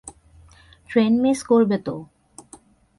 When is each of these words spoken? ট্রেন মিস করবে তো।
ট্রেন 0.89 1.13
মিস 1.21 1.39
করবে 1.43 1.77
তো। 1.77 1.95